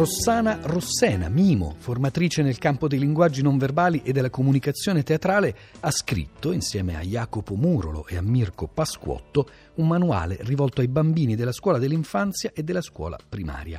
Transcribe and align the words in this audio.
Rossana 0.00 0.60
Rossena, 0.62 1.28
mimo, 1.28 1.74
formatrice 1.76 2.40
nel 2.40 2.56
campo 2.56 2.88
dei 2.88 2.98
linguaggi 2.98 3.42
non 3.42 3.58
verbali 3.58 4.00
e 4.02 4.12
della 4.12 4.30
comunicazione 4.30 5.02
teatrale, 5.02 5.54
ha 5.80 5.90
scritto, 5.90 6.52
insieme 6.52 6.96
a 6.96 7.02
Jacopo 7.02 7.54
Murolo 7.54 8.06
e 8.06 8.16
a 8.16 8.22
Mirko 8.22 8.66
Pasquotto, 8.66 9.46
un 9.74 9.86
manuale 9.86 10.38
rivolto 10.40 10.80
ai 10.80 10.88
bambini 10.88 11.36
della 11.36 11.52
scuola 11.52 11.76
dell'infanzia 11.76 12.52
e 12.54 12.62
della 12.62 12.80
scuola 12.80 13.18
primaria. 13.28 13.78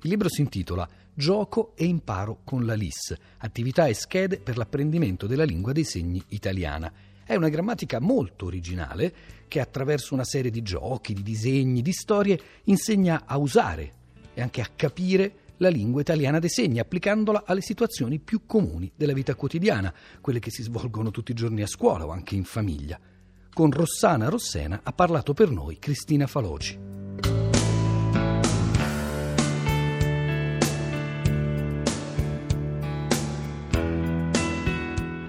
Il 0.00 0.08
libro 0.08 0.30
si 0.30 0.40
intitola 0.40 0.88
Gioco 1.12 1.72
e 1.76 1.84
imparo 1.84 2.38
con 2.42 2.64
la 2.64 2.72
LIS, 2.72 3.14
attività 3.36 3.84
e 3.84 3.92
schede 3.92 4.38
per 4.38 4.56
l'apprendimento 4.56 5.26
della 5.26 5.44
lingua 5.44 5.72
dei 5.72 5.84
segni 5.84 6.24
italiana. 6.28 6.90
È 7.22 7.34
una 7.34 7.50
grammatica 7.50 8.00
molto 8.00 8.46
originale 8.46 9.12
che 9.46 9.60
attraverso 9.60 10.14
una 10.14 10.24
serie 10.24 10.50
di 10.50 10.62
giochi, 10.62 11.12
di 11.12 11.22
disegni, 11.22 11.82
di 11.82 11.92
storie 11.92 12.40
insegna 12.64 13.24
a 13.26 13.36
usare 13.36 13.92
e 14.32 14.40
anche 14.40 14.62
a 14.62 14.70
capire 14.74 15.39
la 15.60 15.68
lingua 15.68 16.00
italiana 16.00 16.38
dei 16.38 16.48
segni, 16.48 16.78
applicandola 16.78 17.44
alle 17.46 17.60
situazioni 17.60 18.18
più 18.18 18.46
comuni 18.46 18.90
della 18.94 19.12
vita 19.12 19.34
quotidiana, 19.34 19.92
quelle 20.20 20.38
che 20.38 20.50
si 20.50 20.62
svolgono 20.62 21.10
tutti 21.10 21.32
i 21.32 21.34
giorni 21.34 21.62
a 21.62 21.66
scuola 21.66 22.06
o 22.06 22.10
anche 22.10 22.34
in 22.34 22.44
famiglia. 22.44 22.98
Con 23.52 23.70
Rossana 23.70 24.28
Rossena 24.28 24.80
ha 24.82 24.92
parlato 24.92 25.34
per 25.34 25.50
noi 25.50 25.78
Cristina 25.78 26.26
Faloci. 26.26 26.78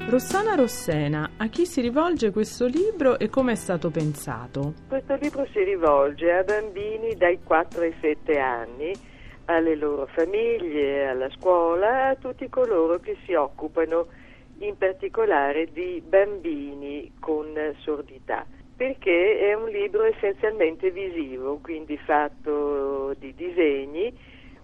Rossana 0.08 0.56
Rossena, 0.56 1.32
a 1.38 1.48
chi 1.48 1.66
si 1.66 1.80
rivolge 1.80 2.32
questo 2.32 2.66
libro 2.66 3.18
e 3.18 3.30
come 3.30 3.54
è 3.54 3.56
stato 3.56 3.90
pensato? 3.90 4.74
Questo 4.88 5.16
libro 5.16 5.48
si 5.54 5.64
rivolge 5.64 6.32
a 6.32 6.44
bambini 6.44 7.16
dai 7.16 7.40
4 7.42 7.82
ai 7.82 7.94
7 8.00 8.38
anni, 8.38 8.92
alle 9.56 9.76
loro 9.76 10.06
famiglie, 10.08 11.08
alla 11.08 11.30
scuola, 11.32 12.10
a 12.10 12.16
tutti 12.16 12.48
coloro 12.50 13.00
che 13.00 13.18
si 13.26 13.34
occupano 13.34 14.08
in 14.60 14.78
particolare 14.78 15.72
di 15.72 16.02
bambini 16.06 17.12
con 17.20 17.48
sordità, 17.80 18.46
perché 18.76 19.40
è 19.40 19.54
un 19.54 19.70
libro 19.70 20.04
essenzialmente 20.04 20.92
visivo, 20.92 21.60
quindi 21.62 21.98
fatto 21.98 23.14
di 23.18 23.34
disegni 23.36 24.14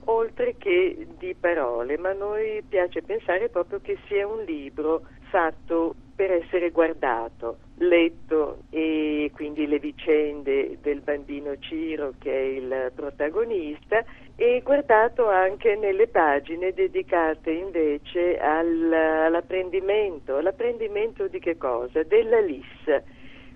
oltre 0.10 0.56
che 0.58 1.08
di 1.18 1.36
parole, 1.40 1.98
ma 1.98 2.10
a 2.10 2.14
noi 2.14 2.64
piace 2.68 3.02
pensare 3.02 3.50
proprio 3.50 3.80
che 3.82 3.98
sia 4.08 4.28
un 4.28 4.44
libro 4.44 5.04
fatto 5.30 5.96
per 6.16 6.32
essere 6.32 6.70
guardato, 6.72 7.58
letto 7.80 8.64
e 8.70 9.32
quindi 9.34 9.68
le 9.68 9.80
vicende 9.80 10.78
del 10.82 11.02
bambino 11.02 11.58
Ciro 11.60 12.14
che 12.18 12.32
è 12.32 12.44
il 12.44 12.92
protagonista 12.96 14.04
e 14.36 14.62
guardato 14.64 15.28
anche 15.28 15.76
nelle 15.76 16.08
pagine 16.08 16.74
dedicate 16.74 17.52
invece 17.52 18.38
al, 18.40 18.92
all'apprendimento, 18.92 20.40
l'apprendimento 20.40 21.28
di 21.28 21.40
che 21.40 21.58
cosa? 21.58 22.04
Della 22.04 22.40
LIS, 22.40 23.02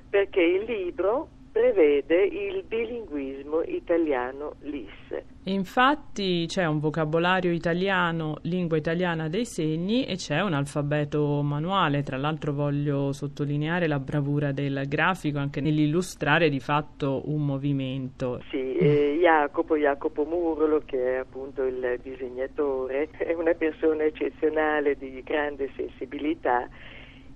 perché 0.10 0.42
il 0.42 0.64
libro 0.64 1.30
prevede 1.52 2.24
il 2.24 2.64
bilinguismo 2.68 3.62
italiano-LIS. 3.62 5.24
Infatti 5.46 6.46
c'è 6.48 6.66
un 6.66 6.80
vocabolario 6.80 7.52
italiano, 7.52 8.38
lingua 8.44 8.78
italiana 8.78 9.28
dei 9.28 9.46
segni 9.46 10.06
e 10.06 10.16
c'è 10.16 10.42
un 10.42 10.54
alfabeto 10.54 11.42
manuale. 11.42 12.04
Tra 12.04 12.18
l'altro 12.18 12.54
voglio 12.54 13.12
sottolineare 13.12 13.88
la 13.88 14.00
bravura 14.00 14.52
del 14.52 14.84
grafico 14.88 15.40
anche 15.40 15.60
nell'illustrare 15.60 16.50
di 16.50 16.60
fatto 16.60 17.24
un 17.26 17.46
movimento. 17.46 18.42
Sì, 18.50 18.76
eh, 18.78 19.18
Jacopo, 19.20 19.76
Jacopo 19.76 20.24
Murolo, 20.24 20.82
che 20.86 21.16
è 21.16 21.18
appunto 21.18 21.64
il 21.64 22.00
disegnatore, 22.02 23.10
è 23.18 23.34
una 23.34 23.54
persona 23.54 24.04
eccezionale 24.04 24.96
di 24.96 25.22
grande 25.24 25.70
sensibilità 25.76 26.70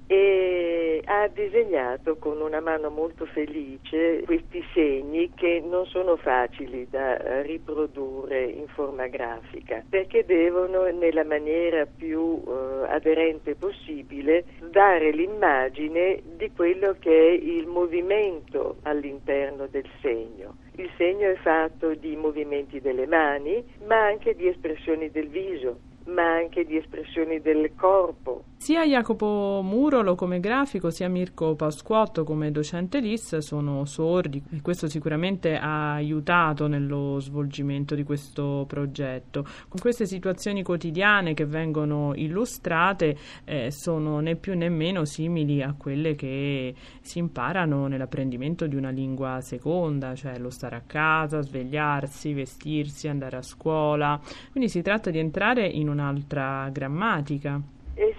e 0.08 1.02
ha 1.06 1.28
disegnato 1.28 2.18
con 2.18 2.40
una 2.42 2.60
mano 2.60 2.90
molto 2.90 3.26
felice 3.26 4.22
questi 4.26 4.64
segni 4.74 5.32
che 5.34 5.64
non 5.66 5.86
sono 5.88 6.16
facili 6.16 6.88
da 6.90 7.42
riprodurre 7.42 8.46
in 8.46 8.68
forma 8.68 9.08
grafica 9.08 9.84
perché 9.90 10.26
devono 10.26 10.84
nella 10.86 11.24
maniera 11.24 11.86
più 11.86 12.44
eh, 12.46 12.88
aderente 12.88 13.56
possibile 13.56 14.46
dare 14.70 15.12
l'immagine 15.12 16.22
di 16.38 16.52
quello 16.56 16.96
che 17.00 17.12
è 17.12 17.32
il 17.32 17.66
movimento 17.66 18.78
all'interno 18.84 19.68
del 19.68 19.88
segno. 20.02 20.58
Il 20.76 20.90
segno 20.98 21.30
è 21.30 21.36
fatto 21.36 21.94
di 21.96 22.16
movimenti 22.16 22.80
delle 22.80 23.08
mani 23.08 23.64
ma 23.86 24.06
anche 24.06 24.36
di 24.36 24.48
espressioni 24.48 25.10
del 25.10 25.30
viso 25.30 25.80
ma 26.06 26.36
anche 26.36 26.66
di 26.66 26.78
espressioni 26.78 27.42
del 27.42 27.72
corpo. 27.76 28.44
Sia 28.58 28.86
Jacopo 28.86 29.62
Murolo 29.64 30.16
come 30.16 30.40
grafico, 30.40 30.90
sia 30.90 31.10
Mirko 31.10 31.56
Pasquotto 31.56 32.24
come 32.24 32.52
docente 32.52 33.00
LIS 33.00 33.38
sono 33.38 33.86
sordi 33.86 34.42
e 34.52 34.62
questo 34.62 34.88
sicuramente 34.88 35.58
ha 35.58 35.94
aiutato 35.94 36.68
nello 36.68 37.20
svolgimento 37.20 37.96
di 37.96 38.04
questo 38.04 38.66
progetto. 38.68 39.44
Con 39.68 39.80
queste 39.80 40.06
situazioni 40.06 40.64
quotidiane 40.64 41.34
che 41.34 41.46
vengono 41.46 42.14
illustrate 42.16 43.18
eh, 43.44 43.72
sono 43.72 44.20
né 44.20 44.36
più 44.36 44.56
né 44.56 44.70
meno 44.70 45.06
simili 45.06 45.62
a 45.62 45.74
quelle 45.78 46.16
che 46.16 46.74
si 47.02 47.20
imparano 47.20 47.88
nell'apprendimento 47.88 48.68
di 48.68 48.76
una 48.76 48.90
lingua 48.90 49.42
seconda, 49.42 50.16
cioè 50.16 50.38
lo 50.40 50.50
stare 50.50 50.76
a 50.76 50.84
casa, 50.86 51.42
svegliarsi, 51.42 52.34
vestirsi, 52.34 53.08
andare 53.08 53.38
a 53.38 53.42
scuola. 53.42 54.20
Quindi 54.52 54.70
si 54.70 54.82
tratta 54.82 55.10
di 55.10 55.20
entrare 55.20 55.68
in 55.68 55.90
un 55.90 55.96
un'altra 55.96 56.70
grammatica. 56.72 57.62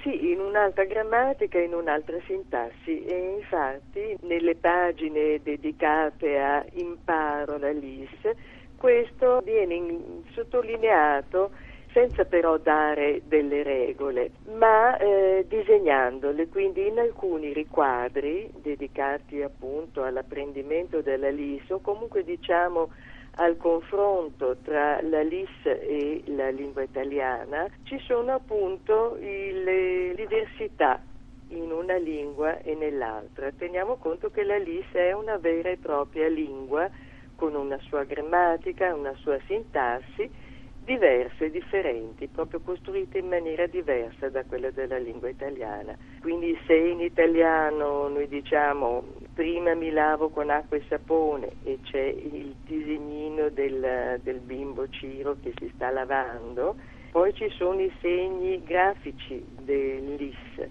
Sì, 0.07 0.31
in 0.31 0.39
un'altra 0.39 0.85
grammatica, 0.85 1.59
in 1.59 1.75
un'altra 1.75 2.17
sintassi. 2.27 3.03
E 3.05 3.35
infatti 3.39 4.17
nelle 4.21 4.55
pagine 4.55 5.41
dedicate 5.43 6.39
a 6.39 6.65
imparo 6.75 7.59
la 7.59 7.73
LIS 7.73 8.31
questo 8.77 9.41
viene 9.41 9.75
in, 9.75 10.23
sottolineato 10.31 11.51
senza 11.93 12.25
però 12.25 12.57
dare 12.59 13.23
delle 13.25 13.65
regole, 13.65 14.33
ma 14.53 14.97
eh, 14.97 15.45
disegnandole, 15.49 16.47
quindi 16.49 16.87
in 16.87 17.01
alcuni 17.01 17.53
riquadri 17.53 18.49
dedicati 18.63 19.43
appunto 19.43 20.05
all'apprendimento 20.05 21.01
della 21.03 21.31
LIS 21.31 21.69
o 21.71 21.81
comunque 21.81 22.23
diciamo 22.23 22.91
al 23.39 23.57
confronto 23.57 24.57
tra 24.63 25.01
la 25.03 25.23
LIS 25.23 25.65
e 25.65 26.23
la 26.27 26.49
lingua 26.51 26.83
italiana 26.83 27.69
ci 27.83 27.99
sono 28.01 28.33
appunto 28.33 29.17
le 29.21 30.15
diversità 30.15 31.03
in 31.49 31.71
una 31.71 31.97
lingua 31.97 32.59
e 32.61 32.75
nell'altra. 32.75 33.53
Teniamo 33.53 33.97
conto 33.97 34.31
che 34.31 34.43
la 34.43 34.57
LIS 34.57 34.91
è 34.93 35.13
una 35.13 35.37
vera 35.37 35.71
e 35.71 35.77
propria 35.77 36.29
lingua 36.29 36.89
con 37.35 37.55
una 37.55 37.79
sua 37.81 38.05
grammatica, 38.05 38.95
una 38.95 39.15
sua 39.17 39.39
sintassi 39.47 40.31
diverse, 40.87 41.51
differenti, 41.51 42.29
proprio 42.29 42.61
costruite 42.61 43.19
in 43.19 43.27
maniera 43.27 43.67
diversa 43.67 44.29
da 44.31 44.45
quella 44.45 44.71
della 44.71 44.99
lingua 44.99 45.29
italiana. 45.29 45.97
Quindi 46.21 46.57
se 46.65 46.75
in 46.75 47.01
italiano 47.01 48.07
noi 48.09 48.29
diciamo 48.29 49.05
prima 49.35 49.75
mi 49.75 49.91
lavo 49.91 50.29
con 50.29 50.49
acqua 50.49 50.77
e 50.77 50.85
sapone 50.89 51.51
e 51.65 51.81
c'è 51.83 52.05
il 52.05 52.55
disegnino 52.65 53.49
del, 53.51 54.21
del 54.23 54.39
bimbo 54.39 54.89
Ciro 54.89 55.37
che 55.43 55.53
si 55.59 55.71
sta 55.75 55.91
lavando, 55.91 56.77
poi 57.11 57.35
ci 57.35 57.49
sono 57.51 57.81
i 57.81 57.93
segni 58.01 58.63
grafici 58.63 59.45
dell'IS 59.61 60.69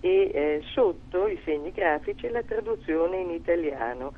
e 0.00 0.30
eh, 0.32 0.62
sotto 0.72 1.26
i 1.26 1.38
segni 1.44 1.72
grafici 1.72 2.28
la 2.28 2.42
traduzione 2.42 3.18
in 3.18 3.30
italiano. 3.30 4.12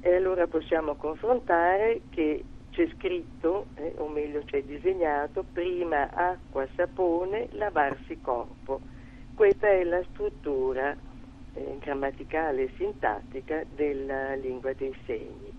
E 0.00 0.14
allora 0.14 0.46
possiamo 0.46 0.96
confrontare 0.96 2.02
che 2.10 2.44
c'è 2.74 2.88
scritto, 2.96 3.66
eh, 3.76 3.94
o 3.98 4.08
meglio 4.08 4.42
c'è 4.44 4.62
disegnato, 4.64 5.44
prima 5.52 6.10
acqua, 6.10 6.66
sapone, 6.74 7.46
lavarsi 7.52 8.20
corpo. 8.20 8.80
Questa 9.32 9.68
è 9.68 9.84
la 9.84 10.02
struttura 10.10 10.94
eh, 11.54 11.78
grammaticale 11.78 12.62
e 12.62 12.72
sintattica 12.76 13.62
della 13.74 14.34
lingua 14.34 14.72
dei 14.72 14.94
segni. 15.06 15.52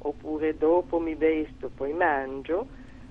Oppure 0.00 0.58
dopo 0.58 1.00
mi 1.00 1.14
vesto, 1.14 1.70
poi 1.74 1.94
mangio, 1.94 2.66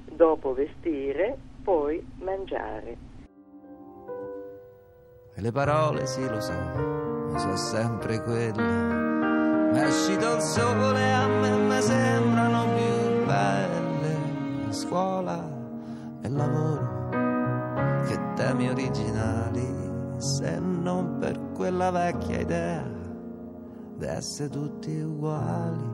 dopo 0.06 0.54
vestire, 0.54 1.36
poi 1.64 2.06
mangiare. 2.20 2.98
E 5.34 5.42
le 5.42 5.52
parole, 5.52 6.06
sì, 6.06 6.22
lo 6.30 6.40
so, 6.40 6.54
sono 7.38 7.56
sempre 7.56 8.22
quelle. 8.22 8.62
Ma 8.62 9.84
è 9.84 9.88
uscito 9.88 10.36
il 10.36 10.42
sole, 10.42 11.12
a 11.12 11.28
me 11.28 11.57
scuola 14.88 15.44
e 16.22 16.30
lavoro, 16.30 17.10
che 18.06 18.34
temi 18.36 18.70
originali, 18.70 20.16
se 20.18 20.60
non 20.60 21.18
per 21.20 21.52
quella 21.52 21.92
vecchia 21.92 22.40
idea 22.40 22.84
di 23.98 24.06
essere 24.06 24.50
tutti 24.50 24.98
uguali 25.02 25.90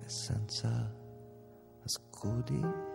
e 0.00 0.08
senza 0.08 0.90
scudi. 1.84 2.90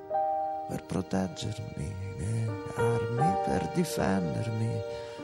per 0.68 0.84
proteggermi, 0.84 1.96
né 2.18 2.46
armi 2.76 3.36
per 3.46 3.72
difendermi, 3.74 4.82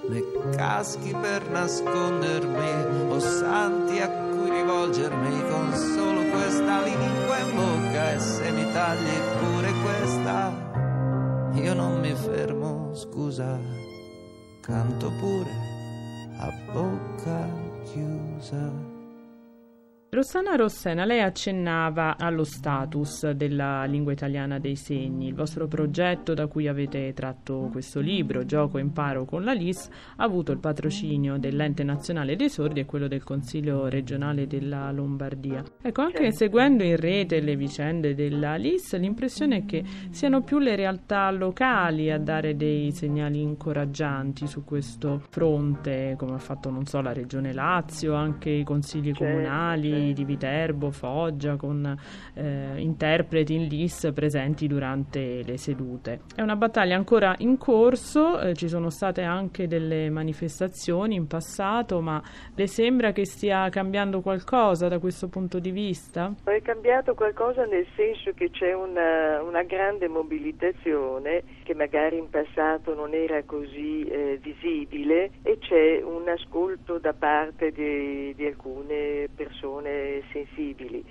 né 0.08 0.22
caschi 0.56 1.14
per 1.14 1.50
nascondermi, 1.50 3.12
o 3.12 3.20
santi 3.20 4.00
a 4.00 4.33
rivolgermi 4.64 5.50
con 5.50 5.74
solo 5.74 6.24
questa 6.30 6.84
lingua 6.84 7.38
in 7.38 7.56
bocca 7.56 8.14
e 8.14 8.20
se 8.20 8.50
mi 8.52 8.72
tagli 8.72 9.20
pure 9.40 9.72
questa 9.84 10.72
io 11.56 11.74
non 11.76 12.00
mi 12.00 12.14
fermo, 12.16 12.96
scusa, 12.96 13.60
canto 14.62 15.12
pure 15.20 15.52
a 16.38 16.50
bocca 16.74 17.48
chiusa. 17.84 18.93
Rossana 20.14 20.56
Rossena, 20.56 21.06
lei 21.06 21.22
accennava 21.22 22.18
allo 22.20 22.44
status 22.44 23.32
della 23.32 23.84
lingua 23.86 24.12
italiana 24.12 24.60
dei 24.60 24.76
segni. 24.76 25.30
Il 25.30 25.34
vostro 25.34 25.66
progetto 25.68 26.36
da 26.36 26.46
cui 26.46 26.68
avete 26.68 27.14
tratto 27.14 27.70
questo 27.72 28.00
libro, 28.00 28.46
Gioco 28.46 28.78
e 28.78 28.82
imparo 28.82 29.26
con 29.26 29.44
la 29.44 29.54
LIS, 29.54 29.90
ha 30.18 30.24
avuto 30.24 30.52
il 30.52 30.60
patrocinio 30.60 31.40
dell'Ente 31.40 31.84
Nazionale 31.84 32.36
dei 32.36 32.52
Sordi 32.52 32.82
e 32.82 32.86
quello 32.86 33.08
del 33.08 33.24
Consiglio 33.24 33.88
regionale 33.88 34.46
della 34.46 34.92
Lombardia. 34.92 35.64
Ecco, 35.82 36.02
anche 36.02 36.32
seguendo 36.32 36.84
in 36.84 36.98
rete 36.98 37.40
le 37.40 37.56
vicende 37.56 38.14
della 38.14 38.56
LIS, 38.56 38.96
l'impressione 39.00 39.58
è 39.58 39.66
che 39.66 39.84
siano 40.12 40.44
più 40.44 40.60
le 40.60 40.76
realtà 40.76 41.32
locali 41.32 42.12
a 42.12 42.20
dare 42.20 42.56
dei 42.56 42.92
segnali 42.92 43.42
incoraggianti 43.42 44.46
su 44.46 44.64
questo 44.64 45.24
fronte, 45.32 46.14
come 46.20 46.36
ha 46.36 46.40
fatto, 46.40 46.70
non 46.70 46.86
so, 46.86 47.02
la 47.02 47.14
Regione 47.14 47.52
Lazio, 47.52 48.14
anche 48.14 48.52
i 48.52 48.64
consigli 48.64 49.12
certo, 49.12 49.24
comunali. 49.24 50.02
Certo 50.04 50.22
di 50.22 50.26
Viterbo, 50.26 50.92
Foggia, 50.92 51.56
con 51.56 51.98
eh, 52.34 52.74
interpreti 52.78 53.56
in 53.56 53.68
LIS 53.68 54.12
presenti 54.14 54.68
durante 54.68 55.44
le 55.44 55.58
sedute. 55.58 56.22
È 56.36 56.42
una 56.42 56.56
battaglia 56.56 56.96
ancora 56.96 57.36
in 57.40 57.58
corso, 57.58 58.40
eh, 58.40 58.54
ci 58.54 58.68
sono 58.68 58.90
state 58.90 59.22
anche 59.22 59.68
delle 59.68 60.10
manifestazioni 60.10 61.16
in 61.16 61.28
passato, 61.28 62.02
ma 62.02 62.22
le 62.56 62.68
sembra 62.68 63.12
che 63.12 63.26
stia 63.26 63.70
cambiando 63.70 64.22
qualcosa 64.22 64.88
da 64.88 65.00
questo 65.00 65.30
punto 65.30 65.60
di 65.60 65.72
vista? 65.72 66.34
È 66.44 66.62
cambiato 66.62 67.14
qualcosa 67.14 67.66
nel 67.66 67.88
senso 67.96 68.32
che 68.34 68.50
c'è 68.50 68.74
una, 68.74 69.42
una 69.42 69.64
grande 69.64 70.08
mobilitazione 70.08 71.44
che 71.64 71.74
magari 71.74 72.18
in 72.18 72.30
passato 72.30 72.94
non 72.94 73.14
era 73.14 73.42
così 73.44 74.04
eh, 74.04 74.40
visibile 74.42 75.32
e 75.44 75.58
c'è 75.60 76.02
un 76.04 76.28
ascolto 76.28 76.98
da 77.00 77.14
parte 77.14 77.72
di, 77.72 78.34
di 78.36 78.46
alcune 78.46 79.30
persone 79.34 79.93
sensibili, 80.32 81.04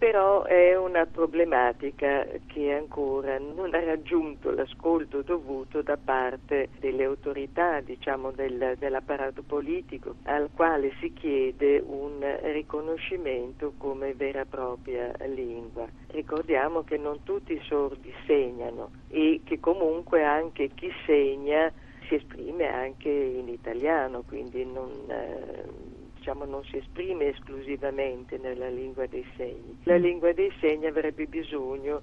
però 0.00 0.44
è 0.44 0.74
una 0.78 1.04
problematica 1.04 2.26
che 2.46 2.72
ancora 2.72 3.38
non 3.38 3.74
ha 3.74 3.84
raggiunto 3.84 4.50
l'ascolto 4.50 5.20
dovuto 5.20 5.82
da 5.82 5.98
parte 6.02 6.70
delle 6.80 7.04
autorità, 7.04 7.80
diciamo 7.80 8.30
del, 8.30 8.76
dell'apparato 8.78 9.42
politico, 9.42 10.14
al 10.22 10.48
quale 10.54 10.94
si 11.00 11.12
chiede 11.12 11.82
un 11.84 12.24
riconoscimento 12.44 13.74
come 13.76 14.14
vera 14.14 14.40
e 14.40 14.46
propria 14.46 15.12
lingua. 15.26 15.86
Ricordiamo 16.12 16.82
che 16.82 16.96
non 16.96 17.22
tutti 17.22 17.52
i 17.52 17.60
sordi 17.64 18.10
segnano 18.24 18.92
e 19.08 19.42
che 19.44 19.60
comunque 19.60 20.24
anche 20.24 20.70
chi 20.74 20.90
segna 21.04 21.70
si 22.08 22.14
esprime 22.14 22.72
anche 22.72 23.10
in 23.10 23.48
italiano, 23.48 24.22
quindi 24.26 24.64
non, 24.64 24.90
eh, 25.08 25.89
diciamo, 26.30 26.44
non 26.44 26.64
si 26.64 26.76
esprime 26.76 27.28
esclusivamente 27.28 28.38
nella 28.38 28.68
lingua 28.68 29.06
dei 29.06 29.24
segni. 29.36 29.78
La 29.84 29.98
mm. 29.98 30.02
lingua 30.02 30.32
dei 30.32 30.52
segni 30.60 30.86
avrebbe 30.86 31.26
bisogno 31.26 32.02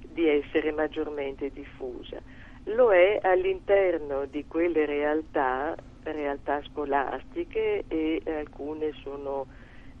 di 0.00 0.26
essere 0.28 0.72
maggiormente 0.72 1.50
diffusa. 1.50 2.20
Lo 2.64 2.92
è 2.92 3.18
all'interno 3.22 4.24
di 4.24 4.46
quelle 4.46 4.86
realtà, 4.86 5.76
realtà 6.02 6.62
scolastiche 6.70 7.84
e 7.86 8.22
alcune 8.24 8.92
sono, 9.02 9.46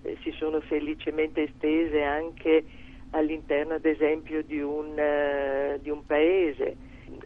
eh, 0.02 0.16
si 0.22 0.30
sono 0.32 0.60
felicemente 0.60 1.42
estese 1.42 2.02
anche 2.02 2.64
all'interno 3.10 3.74
ad 3.74 3.84
esempio 3.84 4.42
di 4.42 4.60
un, 4.60 4.98
uh, 4.98 5.80
di 5.80 5.90
un 5.90 6.04
paese 6.04 6.76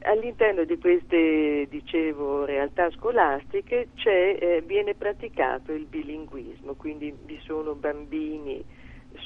all'interno 0.02 0.64
di 0.64 0.78
queste, 0.78 1.66
dicevo, 1.68 2.44
realtà 2.44 2.90
scolastiche 2.90 3.88
eh, 4.04 4.62
viene 4.64 4.94
praticato 4.94 5.72
il 5.72 5.86
bilinguismo, 5.86 6.74
quindi 6.74 7.14
vi 7.24 7.38
sono 7.42 7.74
bambini 7.74 8.64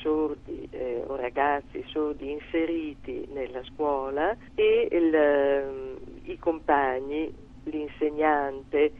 sordi 0.01 0.67
eh, 0.71 1.03
o 1.07 1.17
ragazzi 1.17 1.85
sordi 1.89 2.31
inseriti 2.31 3.29
nella 3.33 3.63
scuola 3.65 4.35
e 4.55 4.89
il, 4.91 5.15
eh, 5.15 6.31
i 6.31 6.39
compagni, 6.39 7.33
l'insegnante, 7.65 8.93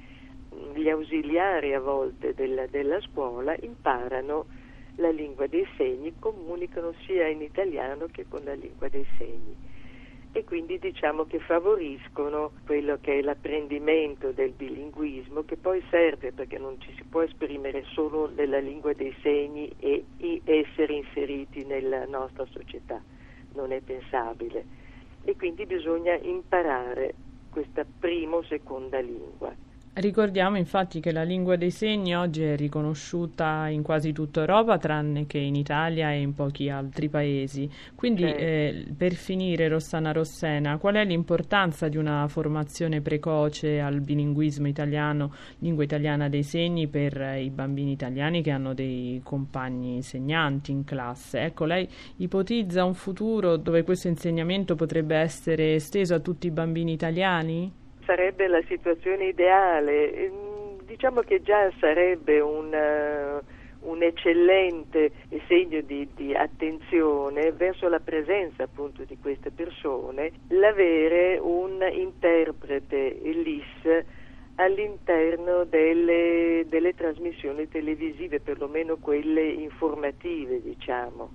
gli 0.75 0.89
ausiliari 0.89 1.75
a 1.75 1.81
volte 1.81 2.35
della, 2.35 2.67
della 2.67 3.01
scuola 3.01 3.57
imparano 3.61 4.47
la 4.97 5.11
lingua 5.11 5.47
dei 5.47 5.67
segni, 5.77 6.15
comunicano 6.19 6.93
sia 7.05 7.27
in 7.27 7.43
italiano 7.43 8.07
che 8.13 8.27
con 8.29 8.45
la 8.45 8.55
lingua 8.55 8.89
dei 8.89 9.07
segni 9.19 9.73
e 10.37 10.43
quindi 10.43 10.81
diciamo 10.81 11.27
che 11.27 11.39
favoriscono 11.39 12.55
quello 12.65 12.99
che 13.01 13.21
è 13.21 13.23
l'apprendimento 13.23 14.33
del 14.33 14.51
bilinguismo 14.51 15.45
che 15.45 15.57
poi 15.57 15.81
serve 15.91 16.33
perché 16.33 16.59
non 16.59 16.75
ci 16.81 16.93
si 16.97 17.05
può 17.05 17.23
esprimere 17.23 17.85
solo 17.93 18.29
nella 18.35 18.59
lingua 18.59 18.93
dei 18.95 19.15
segni 19.23 19.73
e 19.79 20.07
essere 20.43 20.93
inseriti 20.95 21.65
nella 21.65 22.05
nostra 22.07 22.45
società, 22.47 23.01
non 23.53 23.71
è 23.71 23.81
pensabile 23.81 24.67
e 25.23 25.37
quindi 25.37 25.67
bisogna 25.67 26.19
imparare 26.21 27.15
questa 27.49 27.87
prima 27.87 28.35
o 28.35 28.43
seconda 28.43 28.99
lingua. 28.99 29.55
Ricordiamo 29.97 30.57
infatti 30.57 30.99
che 30.99 31.13
la 31.13 31.23
lingua 31.23 31.55
dei 31.55 31.71
segni 31.71 32.17
oggi 32.17 32.43
è 32.43 32.57
riconosciuta 32.57 33.69
in 33.69 33.83
quasi 33.83 34.13
tutta 34.13 34.41
Europa, 34.41 34.77
tranne 34.77 35.25
che 35.29 35.39
in 35.39 35.55
Italia 35.55 36.11
e 36.11 36.21
in 36.21 36.35
pochi 36.35 36.69
altri 36.69 37.09
paesi. 37.09 37.71
Quindi, 37.95 38.23
certo. 38.23 38.41
eh, 38.41 38.87
per 38.97 39.15
finire, 39.15 39.69
Rossana 39.69 40.11
Rossena, 40.11 40.79
qual 40.79 40.97
è 40.97 41.05
l'importanza 41.05 41.87
di 41.87 41.97
una 41.97 42.27
formazione 42.27 43.03
precoce 43.03 43.79
al 43.79 44.01
bilinguismo 44.01 44.67
italiano, 44.67 45.33
lingua 45.61 45.85
italiana 45.85 46.29
dei 46.29 46.43
segni, 46.43 46.89
per 46.89 47.37
i 47.39 47.51
bambini 47.51 47.93
italiani 47.93 48.43
che 48.43 48.51
hanno 48.51 48.75
dei 48.75 49.21
compagni 49.23 50.03
segnanti 50.03 50.73
in 50.73 50.83
classe? 50.83 51.39
Ecco, 51.43 51.67
lei 51.67 51.89
ipotizza 52.17 52.85
un 52.85 52.95
futuro 52.95 53.57
dove 53.57 53.85
questo 53.85 54.09
insegnamento 54.09 54.75
potrebbe 54.75 55.15
essere 55.15 55.75
esteso 55.75 56.15
a 56.15 56.19
tutti 56.19 56.49
i 56.49 56.51
bambini 56.51 56.91
italiani? 56.91 57.83
Sarebbe 58.05 58.47
la 58.47 58.63
situazione 58.67 59.27
ideale. 59.27 60.13
Ehm, 60.13 60.83
diciamo 60.85 61.21
che 61.23 61.43
già 61.43 61.71
sarebbe 61.79 62.41
un, 62.41 62.73
uh, 62.73 63.89
un 63.91 64.03
eccellente 64.03 65.13
segno 65.47 65.81
di, 65.81 66.09
di, 66.15 66.35
attenzione 66.35 67.53
verso 67.53 67.89
la 67.89 68.01
presenza 68.01 68.63
appunto 68.63 69.05
di 69.05 69.19
queste 69.21 69.51
persone 69.51 70.33
l'avere 70.49 71.39
un 71.41 71.85
interprete 71.93 73.19
LIS 73.23 74.05
all'interno 74.57 75.65
delle, 75.65 76.65
delle, 76.69 76.95
trasmissioni 76.95 77.69
televisive, 77.69 78.41
perlomeno 78.41 78.97
quelle 78.99 79.43
informative, 79.43 80.63
diciamo. 80.63 81.31